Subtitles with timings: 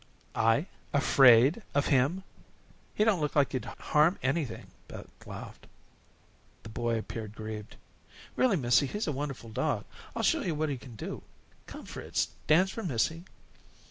[0.33, 2.23] "I afraid of him!
[2.95, 5.67] He don't look as if he could harm anything," and Beth laughed.
[6.63, 7.75] The boy appeared grieved.
[8.35, 9.85] "Really, missy, he's a wonderful dog.
[10.15, 11.21] I'll show yo' what he can do.
[11.67, 13.25] Come, Fritz, dance for missy."